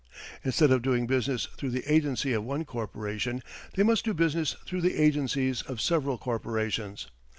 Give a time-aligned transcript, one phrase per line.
[0.43, 3.43] Instead of doing business through the agency of one corporation
[3.75, 7.05] they must do business through the agencies of several corporations.